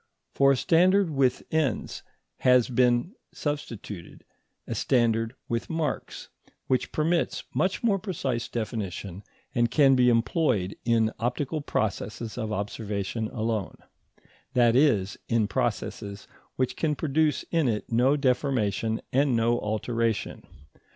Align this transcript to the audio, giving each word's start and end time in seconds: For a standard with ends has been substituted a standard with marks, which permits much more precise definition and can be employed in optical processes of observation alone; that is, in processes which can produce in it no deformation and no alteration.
For 0.33 0.51
a 0.53 0.57
standard 0.57 1.11
with 1.11 1.43
ends 1.51 2.01
has 2.37 2.69
been 2.69 3.13
substituted 3.31 4.23
a 4.65 4.73
standard 4.73 5.35
with 5.47 5.69
marks, 5.69 6.29
which 6.65 6.91
permits 6.91 7.43
much 7.53 7.83
more 7.83 7.99
precise 7.99 8.49
definition 8.49 9.21
and 9.53 9.69
can 9.69 9.93
be 9.95 10.09
employed 10.09 10.75
in 10.85 11.11
optical 11.19 11.61
processes 11.61 12.35
of 12.35 12.51
observation 12.51 13.27
alone; 13.27 13.75
that 14.55 14.75
is, 14.75 15.19
in 15.29 15.47
processes 15.47 16.27
which 16.55 16.75
can 16.75 16.95
produce 16.95 17.45
in 17.51 17.67
it 17.67 17.91
no 17.91 18.15
deformation 18.17 19.01
and 19.13 19.35
no 19.35 19.59
alteration. 19.59 20.41